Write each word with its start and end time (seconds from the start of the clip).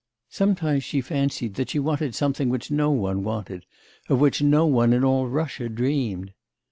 Sometimes 0.31 0.83
she 0.83 0.99
fancied 0.99 1.53
that 1.53 1.69
she 1.69 1.77
wanted 1.77 2.15
something 2.15 2.49
which 2.49 2.71
no 2.71 2.89
one 2.89 3.21
wanted, 3.23 3.67
of 4.09 4.19
which 4.19 4.41
no 4.41 4.65
one 4.65 4.93
in 4.93 5.03
all 5.03 5.27
Russia 5.27 5.69
dreamed. 5.69 6.33